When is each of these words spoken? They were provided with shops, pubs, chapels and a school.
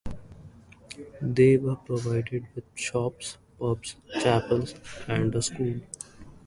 They 1.21 1.57
were 1.57 1.75
provided 1.75 2.47
with 2.55 2.63
shops, 2.73 3.37
pubs, 3.59 3.97
chapels 4.19 4.73
and 5.07 5.35
a 5.35 5.43
school. 5.43 5.79